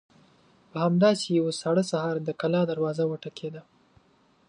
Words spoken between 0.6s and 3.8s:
په همداسې يوه ساړه سهار د کلا دروازه وټکېده.